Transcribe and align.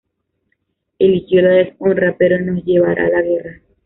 Eligió 0.97 1.43
la 1.43 1.49
deshonra, 1.49 2.15
pero 2.17 2.39
nos 2.39 2.63
llevará 2.65 3.05
a 3.05 3.09
la 3.09 3.21
guerra". 3.21 3.61